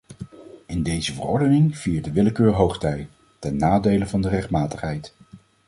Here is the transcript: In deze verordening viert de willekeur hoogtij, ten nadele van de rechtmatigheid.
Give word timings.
In 0.65 0.83
deze 0.83 1.13
verordening 1.13 1.77
viert 1.77 2.03
de 2.03 2.11
willekeur 2.11 2.53
hoogtij, 2.53 3.07
ten 3.39 3.57
nadele 3.57 4.05
van 4.07 4.21
de 4.21 4.29
rechtmatigheid. 4.29 5.13